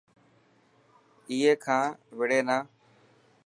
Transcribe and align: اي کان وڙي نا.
اي 1.29 1.35
کان 1.63 1.83
وڙي 2.17 2.39
نا. 2.47 2.57